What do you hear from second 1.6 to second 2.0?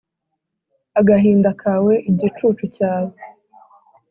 kawe,